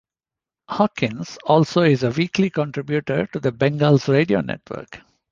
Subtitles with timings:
[0.67, 4.99] Hawkins also is a weekly contributor to the Bengals Radio Network.